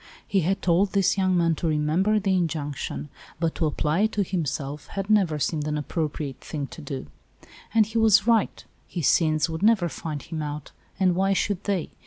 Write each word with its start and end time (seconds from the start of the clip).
He 0.27 0.39
had 0.39 0.63
told 0.63 0.93
this 0.93 1.15
young 1.15 1.37
man 1.37 1.53
to 1.57 1.67
remember 1.67 2.19
the 2.19 2.33
injunction, 2.35 3.09
but 3.39 3.53
to 3.53 3.67
apply 3.67 3.99
it 3.99 4.11
to 4.13 4.23
him 4.23 4.45
self 4.45 4.87
had 4.87 5.11
never 5.11 5.37
seemed 5.37 5.67
an 5.67 5.77
appropriate 5.77 6.41
thing 6.41 6.65
to 6.73 6.81
do. 6.81 7.05
And 7.71 7.85
he 7.85 7.99
was 7.99 8.25
right: 8.25 8.65
his 8.87 9.07
sins 9.07 9.47
would 9.47 9.61
never 9.61 9.89
find 9.89 10.23
him 10.23 10.41
out, 10.41 10.71
and 10.99 11.13
why 11.15 11.33
should 11.33 11.65
they? 11.65 11.91